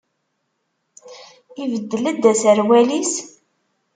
[1.63, 3.13] Ibeddel-d aserwal-is?